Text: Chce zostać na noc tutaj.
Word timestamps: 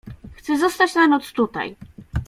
Chce 0.35 0.57
zostać 0.59 0.95
na 0.95 1.07
noc 1.07 1.31
tutaj. 1.31 1.75